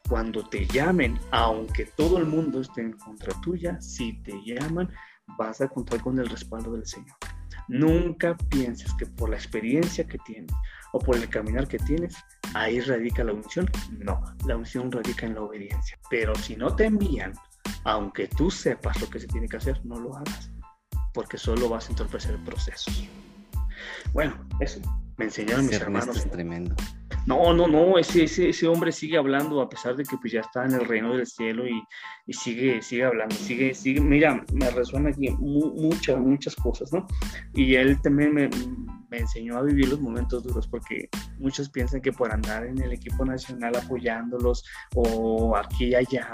[0.09, 4.89] Cuando te llamen, aunque todo el mundo esté en contra tuya, si te llaman,
[5.37, 7.17] vas a contar con el respaldo del Señor.
[7.67, 10.53] Nunca pienses que por la experiencia que tienes
[10.93, 12.17] o por el caminar que tienes,
[12.55, 13.71] ahí radica la unción.
[13.99, 15.99] No, la unción radica en la obediencia.
[16.11, 17.33] Pero si no te envían,
[17.85, 20.51] aunque tú sepas lo que se tiene que hacer, no lo hagas,
[21.15, 22.91] porque solo vas a entorpecer el proceso.
[24.13, 24.81] Bueno, eso
[25.19, 26.17] me enseñaron mis hermanos.
[26.17, 26.75] Es tremendo.
[27.27, 30.41] No, no, no, ese, ese, ese, hombre sigue hablando a pesar de que pues ya
[30.41, 31.83] está en el reino del cielo y,
[32.27, 37.07] y sigue, sigue hablando, sigue, sigue, mira, me resuena aquí muchas, muchas cosas, ¿no?
[37.53, 38.49] Y él también me,
[39.11, 42.93] me, enseñó a vivir los momentos duros porque muchos piensan que por andar en el
[42.93, 46.33] equipo nacional apoyándolos o aquí y allá,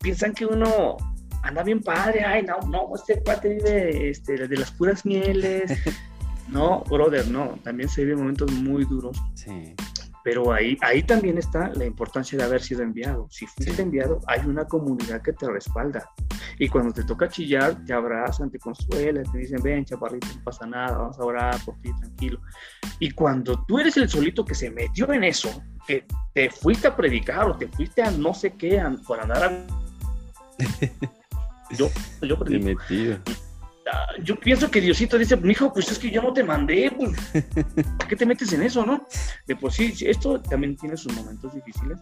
[0.00, 0.98] piensan que uno
[1.42, 5.72] anda bien padre, ay, no, no, este cuate vive este, de las puras mieles.
[6.48, 9.16] No, brother, no, también se viven momentos muy duros.
[9.34, 9.74] Sí.
[10.24, 13.28] Pero ahí, ahí también está la importancia de haber sido enviado.
[13.30, 16.10] Si fuiste enviado, hay una comunidad que te respalda.
[16.58, 20.66] Y cuando te toca chillar, te abrazan, te consuelan, te dicen, ven, chaparrito, no pasa
[20.66, 22.40] nada, vamos a orar por ti, tranquilo.
[22.98, 26.96] Y cuando tú eres el solito que se metió en eso, que te fuiste a
[26.96, 29.66] predicar o te fuiste a no sé qué, por andar a...
[31.70, 31.88] yo,
[32.22, 32.82] yo predico
[34.22, 37.16] yo pienso que Diosito dice, hijo, pues es que yo no te mandé, pues,
[37.98, 39.06] ¿por qué te metes en eso, no?
[39.46, 41.98] De por sí, esto también tiene sus momentos difíciles,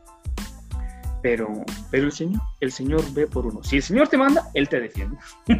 [1.22, 3.62] pero, pero el Señor, el Señor ve por uno.
[3.62, 5.16] Si el Señor te manda, Él te defiende.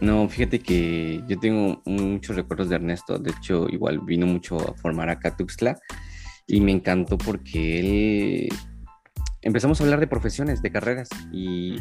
[0.00, 4.74] No, fíjate que yo tengo muchos recuerdos de Ernesto, de hecho, igual vino mucho a
[4.74, 5.78] formar acá Tuxtla
[6.46, 8.48] y me encantó porque él
[9.40, 11.78] empezamos a hablar de profesiones, de carreras y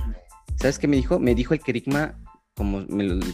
[0.56, 1.20] ¿sabes qué me dijo?
[1.20, 2.16] Me dijo el querigma
[2.56, 2.86] como,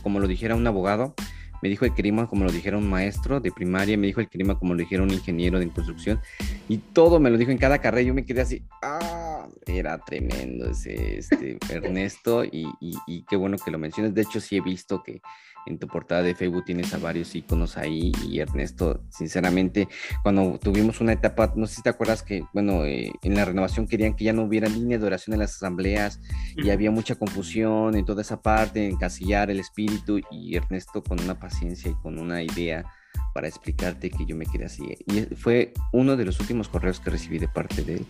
[0.01, 1.15] como lo dijera un abogado,
[1.61, 4.57] me dijo el clima como lo dijera un maestro de primaria, me dijo el clima
[4.57, 6.19] como lo dijera un ingeniero de construcción,
[6.67, 8.07] y todo me lo dijo en cada carrera.
[8.07, 13.71] Yo me quedé así, ah, era tremendo ese este, Ernesto, y, y, qué bueno que
[13.71, 14.13] lo menciones.
[14.13, 15.21] De hecho, sí he visto que
[15.65, 19.87] en tu portada de Facebook tienes a varios iconos ahí y Ernesto, sinceramente,
[20.23, 23.87] cuando tuvimos una etapa, no sé si te acuerdas que, bueno, eh, en la renovación
[23.87, 26.19] querían que ya no hubiera línea de oración en las asambleas
[26.55, 31.39] y había mucha confusión en toda esa parte, encasillar el espíritu y Ernesto con una
[31.39, 32.85] paciencia y con una idea
[33.33, 34.83] para explicarte que yo me quedé así.
[35.07, 38.05] Y fue uno de los últimos correos que recibí de parte de él.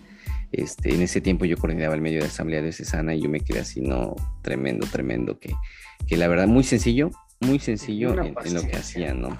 [0.51, 3.41] Este, en ese tiempo yo coordinaba el medio de asamblea de Cesana y yo me
[3.41, 5.53] quedé así, no, tremendo, tremendo, que,
[6.07, 9.37] que la verdad muy sencillo, muy sencillo en, lo que hacían, ¿no?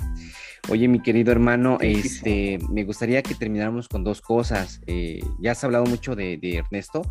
[0.69, 4.81] Oye, mi querido hermano, este, me gustaría que termináramos con dos cosas.
[4.85, 7.01] Eh, ya has hablado mucho de, Ernesto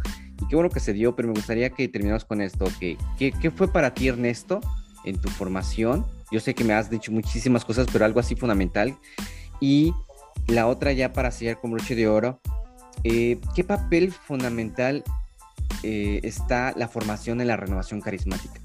[0.40, 2.66] y qué bueno que se dio, pero me gustaría que termináramos con esto.
[2.78, 4.60] ¿Qué, qué, fue para ti, Ernesto,
[5.04, 6.06] en tu formación?
[6.30, 8.96] Yo sé que me has dicho muchísimas cosas, pero algo así fundamental.
[9.60, 9.92] Y
[10.46, 12.40] la otra ya para sellar con broche de oro,
[13.02, 15.02] eh, ¿qué papel fundamental
[15.82, 18.60] eh, está la formación en la renovación carismática?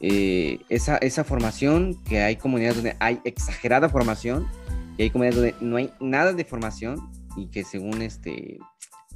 [0.00, 4.46] Eh, esa, esa formación, que hay comunidades donde hay exagerada formación
[4.98, 8.58] y hay comunidades donde no hay nada de formación y que según este,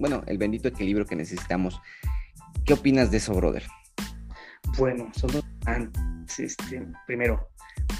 [0.01, 1.81] bueno, el bendito equilibrio que necesitamos.
[2.65, 3.65] ¿Qué opinas de eso, brother?
[4.79, 5.43] Bueno, solo
[6.39, 7.49] este, primero,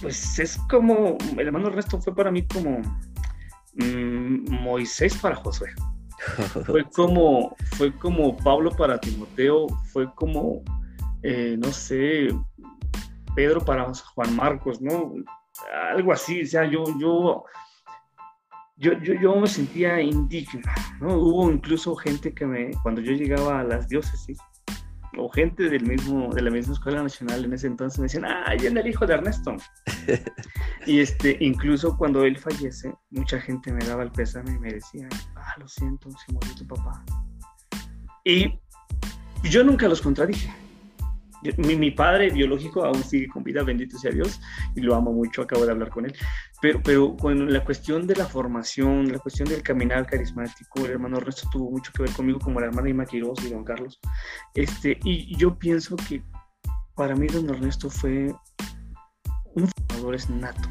[0.01, 2.81] pues es como, el hermano Ernesto fue para mí como
[3.75, 5.71] mm, Moisés para Josué.
[6.67, 10.63] fue como, fue como Pablo para Timoteo, fue como,
[11.23, 12.29] eh, no sé,
[13.35, 15.15] Pedro para Juan Marcos, ¿no?
[15.93, 17.45] Algo así, o sea, yo, yo,
[18.77, 20.63] yo, yo, me sentía indigno,
[21.01, 21.15] ¿no?
[21.15, 24.39] Hubo incluso gente que me, cuando yo llegaba a las diócesis,
[25.19, 28.55] o gente del mismo, de la misma escuela nacional en ese entonces me decían, ah,
[28.59, 29.57] viene el hijo de Ernesto.
[30.87, 35.09] y este, incluso cuando él fallece, mucha gente me daba el pésame y me decía,
[35.37, 37.05] ah, lo siento, se murió tu papá.
[38.25, 38.61] Y
[39.43, 40.51] yo nunca los contradije
[41.59, 44.41] mi, padre biológico aún sigue con vida, bendito sea Dios,
[44.75, 46.15] y lo amo mucho, acabo de hablar con él.
[46.61, 51.19] Pero, pero con la cuestión de la formación, la cuestión del caminar carismático, el hermano
[51.19, 54.01] Ernesto tuvo mucho que ver conmigo, como la hermana Ima Quiroz y don Carlos.
[54.55, 56.23] Este, y yo pienso que
[56.95, 58.35] para mí don Ernesto fue
[59.55, 60.69] un formador nato,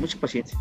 [0.00, 0.58] mucha paciencia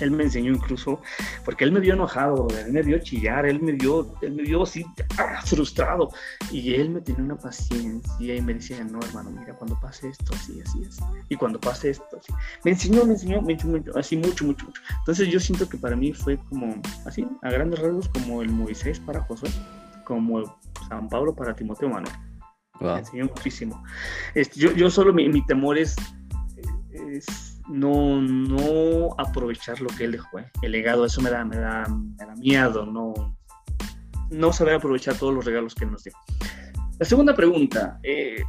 [0.00, 1.00] él me enseñó incluso,
[1.44, 4.62] porque él me vio enojado, él me vio chillar, él me vio, él me vio
[4.62, 4.84] así
[5.18, 6.10] ah, frustrado.
[6.50, 10.32] Y él me tenía una paciencia y me decía, no, hermano, mira, cuando pase esto,
[10.34, 11.02] así, así, así.
[11.28, 12.32] Y cuando pase esto, así.
[12.64, 14.80] Me enseñó, me enseñó, me enseñó, así mucho, mucho, mucho.
[15.00, 19.00] Entonces yo siento que para mí fue como, así, a grandes rasgos, como el Moisés
[19.00, 19.50] para Josué,
[20.04, 20.58] como
[20.88, 22.14] San Pablo para Timoteo Manuel.
[22.80, 23.82] Me enseñó muchísimo.
[24.34, 25.96] Este, yo, yo solo mi, mi temor es,
[26.92, 30.50] es no, no aprovechar lo que él dejó, ¿eh?
[30.62, 33.36] el legado, eso me da, me da, me da miedo, no,
[34.30, 36.12] no saber aprovechar todos los regalos que él nos dio.
[36.98, 38.42] La segunda pregunta, eh,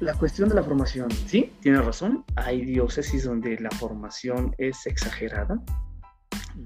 [0.00, 5.60] la cuestión de la formación, sí, tiene razón, hay diócesis donde la formación es exagerada.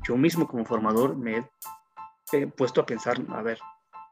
[0.07, 1.45] Yo mismo como formador me
[2.33, 3.59] he puesto a pensar, a ver,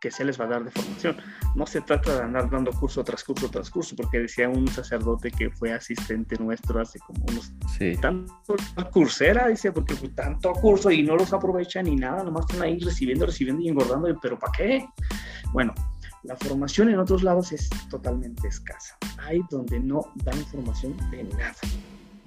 [0.00, 1.16] que se les va a dar de formación.
[1.54, 5.30] No se trata de andar dando curso tras curso tras curso, porque decía un sacerdote
[5.30, 7.96] que fue asistente nuestro hace como unos sí.
[8.00, 8.34] tanto
[8.92, 12.78] cursera, dice, porque fue tanto curso y no los aprovechan ni nada, nomás están ahí
[12.78, 14.87] recibiendo, recibiendo y engordando, pero ¿para qué?
[15.52, 15.74] Bueno,
[16.24, 18.96] la formación en otros lados es totalmente escasa.
[19.18, 21.54] Hay donde no dan formación de nada.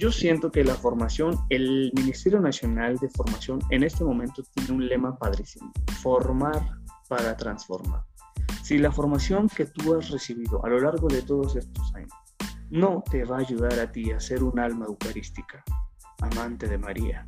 [0.02, 4.88] Yo siento que la formación, el Ministerio Nacional de Formación en este momento tiene un
[4.88, 6.81] lema padrísimo, formar
[7.12, 8.06] para transformar.
[8.64, 12.14] Si la formación que tú has recibido a lo largo de todos estos años
[12.70, 15.62] no te va a ayudar a ti a ser un alma eucarística,
[16.22, 17.28] amante de María,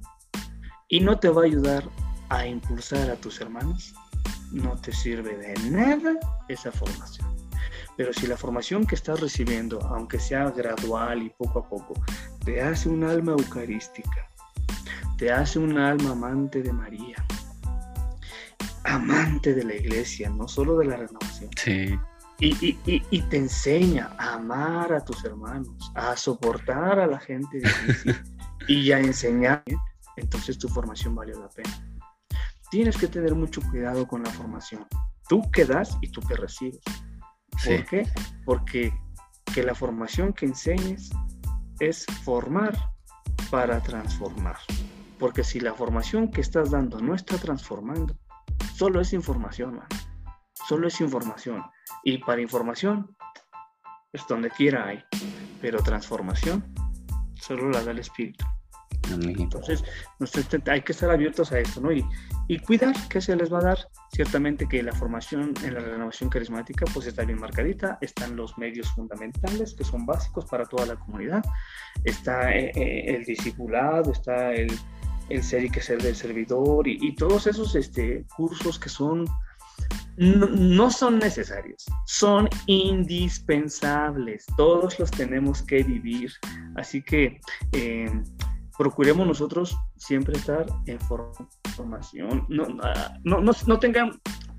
[0.88, 1.84] y no te va a ayudar
[2.30, 3.94] a impulsar a tus hermanos,
[4.54, 6.18] no te sirve de nada
[6.48, 7.36] esa formación.
[7.98, 11.94] Pero si la formación que estás recibiendo, aunque sea gradual y poco a poco,
[12.46, 14.30] te hace un alma eucarística,
[15.18, 17.18] te hace un alma amante de María,
[18.84, 21.50] amante de la iglesia, no solo de la renovación.
[21.56, 21.98] Sí.
[22.40, 28.22] Y, y, te enseña a amar a tus hermanos, a soportar a la gente difícil
[28.68, 29.64] y a enseñar,
[30.18, 31.72] entonces tu formación valió la pena.
[32.70, 34.86] Tienes que tener mucho cuidado con la formación.
[35.30, 36.82] Tú que das y tú que recibes.
[37.64, 38.08] ¿Por qué?
[38.46, 38.92] Porque
[39.54, 41.12] que la formación que enseñes
[41.80, 42.78] es formar
[43.52, 44.58] para transformar.
[45.20, 48.18] Porque si la formación que estás dando no está transformando,
[48.84, 49.88] Solo es información, man.
[50.68, 51.64] Solo es información.
[52.04, 53.16] Y para información,
[54.12, 55.02] es donde quiera hay.
[55.62, 56.66] Pero transformación,
[57.34, 58.44] solo la da el Espíritu.
[59.10, 59.86] Entonces,
[60.70, 61.94] hay que estar abiertos a esto, ¿no?
[61.94, 62.06] Y,
[62.50, 63.78] y cuidar que se les va a dar.
[64.12, 68.90] Ciertamente que la formación en la renovación carismática pues está bien marcadita, están los medios
[68.90, 71.42] fundamentales que son básicos para toda la comunidad,
[72.04, 74.78] está eh, eh, el discipulado, está el,
[75.34, 79.26] el, ser y que ser del servidor y, todos esos este, cursos que son
[80.18, 84.46] no, son necesarios, son indispensables.
[84.58, 86.32] Todos los tenemos que vivir.
[86.76, 87.42] Así que
[87.72, 88.12] eh,
[88.78, 91.00] procuremos nosotros siempre estar en
[91.76, 92.46] formación.
[92.50, 92.68] No,
[93.24, 94.12] no, no, tengan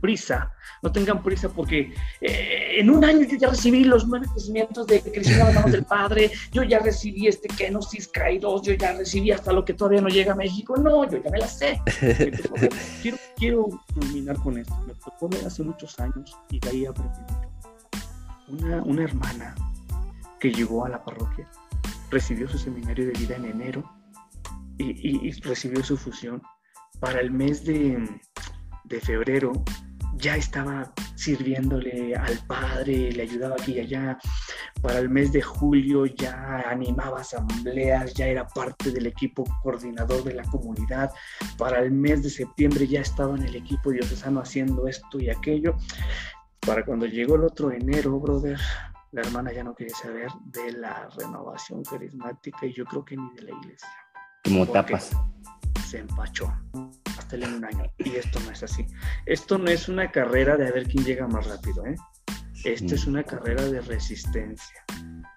[0.04, 4.86] prisa, no tengan prisa porque eh, en un año yo ya recibí los nueve crecimientos
[4.86, 9.50] de crecimiento de del Padre, yo ya recibí este Kenosis Kairos, yo ya recibí hasta
[9.50, 10.76] lo que todavía no llega a México.
[10.76, 11.80] No, yo ya me la sé.
[13.02, 14.76] quiero, quiero terminar con esto.
[14.86, 17.20] Me tocó hace muchos años y de ahí aprendí
[18.48, 19.54] Una, una hermana
[20.38, 21.48] que llegó a la parroquia
[22.10, 23.82] recibió su seminario de vida en enero
[24.76, 26.42] y, recibió su fusión.
[27.00, 28.20] Para el mes de,
[28.84, 29.52] de, febrero
[30.16, 34.18] ya estaba sirviéndole al padre, le ayudaba aquí y allá.
[34.82, 40.34] Para el mes de julio ya animaba asambleas, ya era parte del equipo coordinador de
[40.34, 41.12] la comunidad.
[41.58, 45.76] Para el mes de septiembre ya estaba en el equipo diocesano haciendo esto y aquello.
[46.60, 48.58] Para cuando llegó el otro enero, brother,
[49.12, 53.30] la hermana ya no quería saber de la renovación carismática y yo creo que ni
[53.34, 53.88] de la iglesia.
[54.44, 55.12] Como tapas.
[55.94, 56.52] Se empachó
[57.16, 57.84] hasta en un año.
[57.98, 58.84] Y esto no es así.
[59.26, 61.94] Esto no es una carrera de a ver quién llega más rápido, ¿eh?
[62.64, 64.84] Esto es una carrera de resistencia.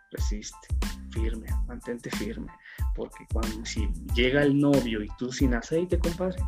[0.10, 0.68] Resiste,
[1.12, 2.52] firme, mantente firme.
[2.96, 6.42] Porque cuando si llega el novio y tú sin aceite, compadre.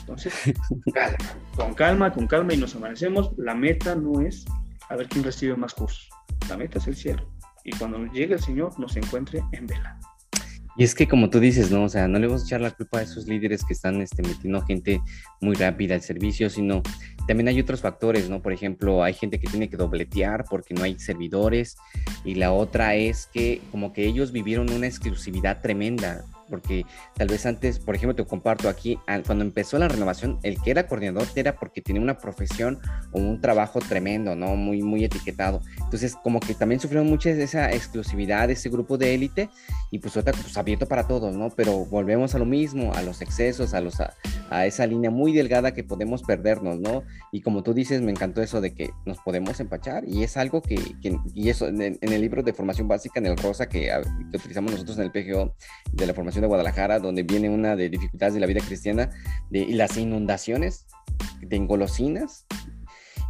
[0.00, 0.32] Entonces,
[0.94, 1.18] calma,
[1.54, 3.32] con calma, con calma y nos amanecemos.
[3.36, 4.46] La meta no es
[4.88, 6.08] a ver quién recibe más cursos.
[6.48, 7.30] La meta es el cielo.
[7.62, 10.00] Y cuando llegue el Señor, nos encuentre en vela.
[10.76, 11.84] Y es que como tú dices, ¿no?
[11.84, 14.22] O sea, no le vamos a echar la culpa a esos líderes que están este,
[14.22, 15.00] metiendo gente
[15.40, 16.82] muy rápida al servicio, sino
[17.26, 18.42] también hay otros factores, ¿no?
[18.42, 21.76] Por ejemplo, hay gente que tiene que dobletear porque no hay servidores
[22.24, 26.84] y la otra es que como que ellos vivieron una exclusividad tremenda porque
[27.16, 30.86] tal vez antes, por ejemplo, te comparto aquí, cuando empezó la renovación, el que era
[30.86, 32.78] coordinador era porque tenía una profesión
[33.10, 34.54] o un trabajo tremendo, ¿no?
[34.54, 35.62] Muy, muy etiquetado.
[35.82, 39.48] Entonces, como que también sufrieron mucha esa exclusividad, ese grupo de élite,
[39.90, 41.48] y pues otra, pues abierto para todos, ¿no?
[41.48, 45.72] Pero volvemos a lo mismo, a los excesos, a, los, a, esa línea muy delgada
[45.72, 47.02] que podemos perdernos, ¿no?
[47.30, 50.60] Y como tú dices, me encantó eso de que nos podemos empachar, y es algo
[50.60, 50.78] que,
[51.34, 53.90] y eso, en, el libro de formación básica, en el rosa que,
[54.30, 55.54] que utilizamos nosotros en el PGO,
[55.92, 59.10] de la formación de Guadalajara, donde viene una de dificultades de la vida cristiana,
[59.50, 60.86] de, y las inundaciones
[61.40, 62.46] de engolosinas,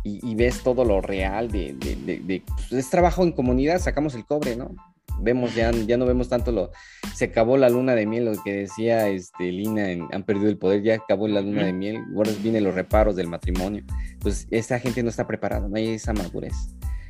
[0.04, 4.56] y, ves todo lo real de, de, pues, es trabajo en comunidad, sacamos el cobre,
[4.56, 4.74] ¿no?
[5.20, 6.70] Vemos, ya, ya no vemos tanto lo,
[7.14, 10.82] se acabó la luna de miel, lo que decía este, Lina, han perdido el poder,
[10.82, 15.02] ya acabó la luna de miel, ahora vienen los reparos del matrimonio, entonces esa gente
[15.02, 16.54] no está preparada, no hay esa madurez.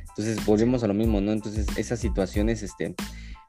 [0.09, 1.31] Entonces volvemos a lo mismo, ¿no?
[1.31, 2.93] Entonces esas situaciones, este,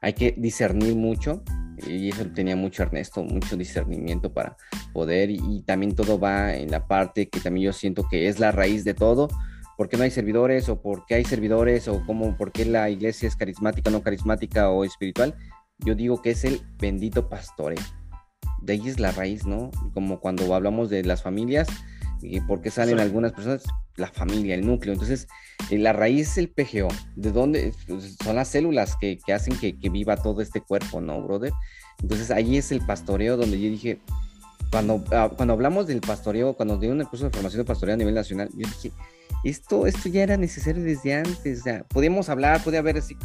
[0.01, 1.43] hay que discernir mucho
[1.87, 4.57] y eso tenía mucho Ernesto, mucho discernimiento para
[4.93, 8.51] poder y, también todo va en la parte que también yo siento que es la
[8.51, 9.27] raíz de todo,
[9.77, 12.89] por qué no hay servidores o por qué hay servidores o cómo, por qué la
[12.89, 15.35] iglesia es carismática, no carismática o espiritual,
[15.79, 17.83] yo digo que es el bendito pastoreo.
[18.61, 19.69] De ahí es la raíz, ¿no?
[19.93, 21.67] Como cuando hablamos de las familias,
[22.21, 23.63] y por qué salen algunas personas,
[23.97, 24.93] la familia, el núcleo.
[24.93, 25.27] Entonces,
[25.69, 26.87] eh, la raíz es el PGO.
[27.15, 27.73] ¿De dónde?
[27.87, 31.53] Pues, son las células que, hacen que, viva todo este cuerpo, ¿no, brother?
[32.01, 33.99] Entonces, ahí es el pastoreo donde yo dije,
[34.71, 37.97] cuando, ah, cuando hablamos del pastoreo, cuando di un curso de formación de pastoreo a
[37.97, 38.91] nivel nacional, yo dije,
[39.43, 41.59] esto, esto ya era necesario desde antes.
[41.61, 43.17] O sea, podíamos hablar, podía haber así,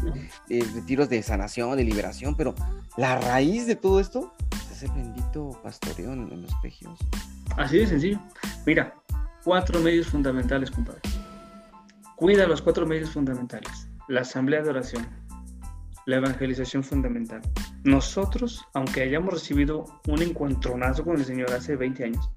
[0.48, 2.54] eh, retiros de sanación, de liberación, pero
[2.96, 4.34] la raíz de todo esto
[4.70, 6.98] es el bendito pastoreo en, en los PGOs.
[7.56, 8.20] Así de sencillo.
[8.66, 8.94] Mira,
[9.44, 11.00] cuatro medios fundamentales, compadre.
[12.16, 13.88] Cuida los cuatro medios fundamentales.
[14.08, 15.06] La asamblea de oración,
[16.06, 17.40] la evangelización fundamental.
[17.84, 22.30] Nosotros, aunque hayamos recibido un encuentronazo con el Señor hace 20 años,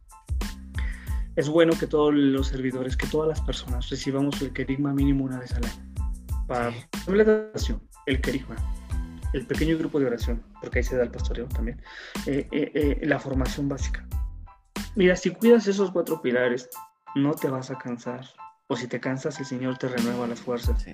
[1.36, 5.40] es bueno que todos los servidores, que todas las personas recibamos el querigma mínimo una
[5.40, 5.94] vez al año.
[6.48, 6.72] Para
[7.08, 8.56] la oración, el querigma,
[9.34, 11.82] el pequeño grupo de oración, porque ahí se da el pastoreo también,
[12.28, 14.06] eh, eh, eh, la formación básica.
[14.96, 16.70] Mira, si cuidas esos cuatro pilares,
[17.16, 18.26] no te vas a cansar.
[18.68, 20.86] O si te cansas, el Señor te renueva las fuerzas.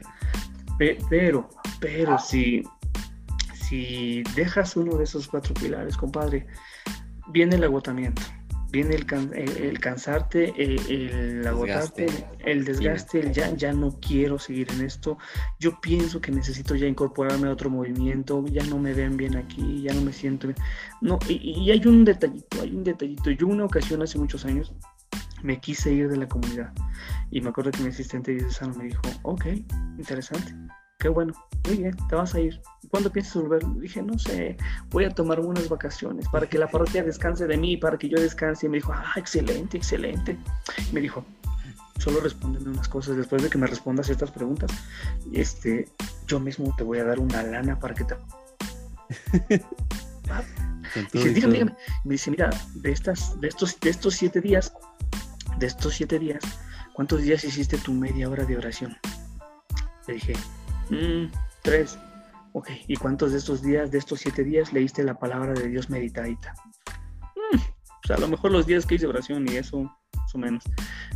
[1.10, 2.64] pero, pero si,
[3.54, 6.48] si dejas uno de esos cuatro pilares, compadre,
[7.28, 8.22] viene el agotamiento.
[8.72, 9.06] Viene el,
[9.80, 12.08] cansarte, el, agotarte,
[12.40, 15.18] el desgaste, el ya, ya no quiero seguir en esto.
[15.60, 19.82] Yo pienso que necesito ya incorporarme a otro movimiento, ya no me ven bien aquí,
[19.82, 20.58] ya no me siento bien.
[21.02, 23.32] No, y, y hay un detallito, hay un detallito.
[23.32, 24.74] Yo una ocasión hace muchos años
[25.44, 26.74] me quise ir de la comunidad
[27.32, 29.46] y me acuerdo que mi asistente diocesano me dijo, ok,
[29.98, 30.54] interesante,
[31.00, 31.34] qué bueno,
[31.66, 32.62] muy bien, te vas a ir.
[32.90, 33.64] ¿Cuándo piensas volver?
[33.76, 34.58] Dije, no sé,
[34.90, 38.20] voy a tomar unas vacaciones para que la parroquia descanse de mí, para que yo
[38.20, 38.66] descanse.
[38.66, 40.38] Y me dijo, ah, excelente, excelente.
[40.92, 41.26] me dijo,
[42.00, 43.16] solo respóndeme unas cosas.
[43.16, 44.72] Después de que me respondas estas preguntas,
[45.32, 45.88] este,
[46.28, 48.16] yo mismo te voy a dar una lana para que te...
[51.14, 51.76] Dije, dígame, dígame.
[52.04, 54.74] Me dice, mira, de, estas, de, estos, de estos siete días,
[55.60, 56.44] de estos siete días,
[56.94, 58.98] ¿cuántos días hiciste tu media hora de oración?
[60.08, 60.34] Le dije,
[60.90, 61.32] mmm,
[61.62, 61.98] tres.
[62.54, 65.90] Ok, ¿y cuántos de estos días, de estos siete días, leíste la palabra de Dios
[65.90, 66.54] meditadita?
[67.36, 67.60] Mm,
[68.02, 69.84] pues a lo mejor los días que hice oración y eso,
[70.16, 70.64] más o menos.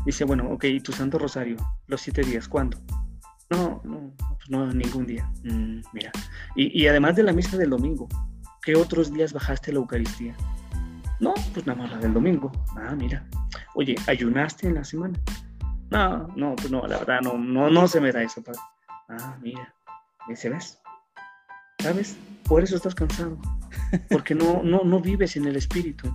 [0.05, 1.57] Dice, bueno, ok, ¿y tu Santo Rosario?
[1.87, 2.77] Los siete días, ¿cuándo?
[3.49, 5.29] No, no, pues no, ningún día.
[5.43, 6.11] Mm, mira,
[6.55, 8.07] y, y, además de la misa del domingo,
[8.61, 10.35] ¿qué otros días bajaste la Eucaristía?
[11.19, 12.51] No, pues nada más la del domingo.
[12.75, 13.25] Ah, mira.
[13.75, 15.19] Oye, ¿ayunaste en la semana?
[15.89, 18.59] No, no, pues no, la verdad, no, no, no se me da eso, padre.
[19.19, 19.73] Ah, mira.
[20.27, 20.79] Dice, ¿ves?
[21.79, 22.17] ¿Sabes?
[22.45, 23.37] Por eso estás cansado.
[24.09, 26.13] Porque no, no, no vives en el espíritu.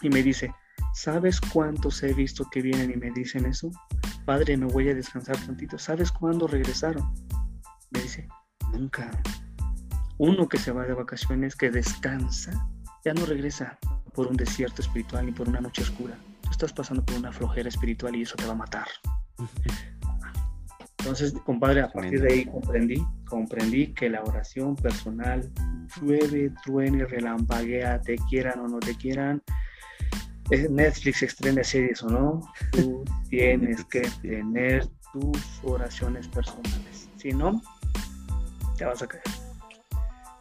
[0.00, 0.54] Y me dice,
[0.94, 3.70] ¿sabes cuántos he visto que vienen y me dicen eso?
[4.24, 5.78] Padre, me voy a descansar tantito.
[5.78, 7.12] ¿Sabes cuándo regresaron?
[7.90, 8.28] Me dice,
[8.72, 9.10] nunca.
[10.18, 12.68] Uno que se va de vacaciones, que descansa,
[13.04, 13.78] ya no regresa
[14.14, 16.16] por un desierto espiritual ni por una noche oscura.
[16.42, 18.86] Tú estás pasando por una flojera espiritual y eso te va a matar.
[21.04, 25.52] Entonces, compadre, a partir de ahí comprendí, comprendí que la oración personal,
[26.00, 29.42] llueve, truene, relampaguea, te quieran o no te quieran,
[30.48, 32.40] Netflix extiende series o no,
[32.72, 37.10] tú tienes que tener tus oraciones personales.
[37.16, 37.60] Si no,
[38.78, 39.43] te vas a caer.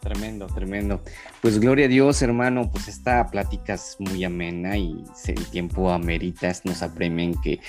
[0.03, 1.01] Tremendo, tremendo.
[1.41, 6.51] Pues gloria a Dios, hermano, pues esta plática es muy amena y el tiempo amerita,
[6.65, 7.61] nos apremian que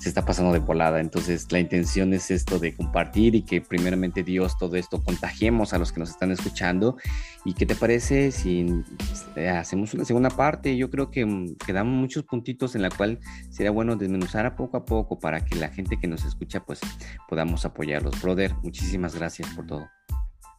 [0.00, 1.00] se está pasando de volada.
[1.00, 5.78] Entonces, la intención es esto de compartir y que primeramente Dios todo esto contagiemos a
[5.78, 6.96] los que nos están escuchando.
[7.44, 8.66] ¿Y qué te parece si
[9.12, 10.74] este, hacemos una segunda parte?
[10.78, 13.20] Yo creo que mm, quedan muchos puntitos en la cual
[13.50, 16.80] sería bueno desmenuzar a poco a poco para que la gente que nos escucha pues
[17.28, 18.22] podamos apoyarlos.
[18.22, 19.90] Brother, muchísimas gracias por todo.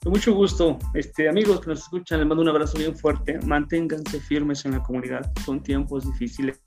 [0.04, 0.78] Con mucho gusto.
[0.94, 3.40] Este, amigos que nos escuchan, les mando un abrazo bien fuerte.
[3.46, 5.32] Manténganse firmes en la comunidad.
[5.46, 6.62] Son tiempos difíciles.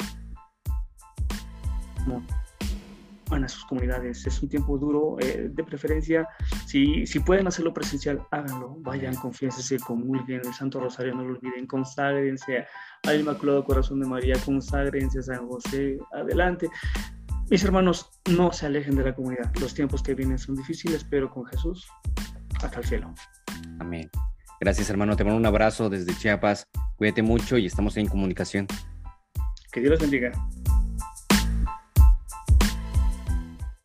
[2.07, 2.25] No.
[3.29, 4.27] Van a sus comunidades.
[4.27, 5.19] Es un tiempo duro.
[5.21, 6.27] Eh, de preferencia,
[6.65, 8.77] si, si pueden hacerlo presencial, háganlo.
[8.79, 11.67] Vayan, confiénsense, comulguen el Santo Rosario, no lo olviden.
[11.67, 12.65] Conságrense
[13.03, 15.99] al Inmaculado Corazón de María, conságrense a San José.
[16.15, 16.71] Adelante.
[17.51, 19.53] Mis hermanos, no se alejen de la comunidad.
[19.61, 21.87] Los tiempos que vienen son difíciles, pero con Jesús
[22.63, 23.15] hasta el cielo.
[23.79, 24.11] Amén.
[24.61, 25.17] Gracias, hermano.
[25.17, 26.69] Te mando un abrazo desde Chiapas.
[26.97, 28.67] Cuídate mucho y estamos en comunicación.
[29.73, 30.33] Que Dios los bendiga.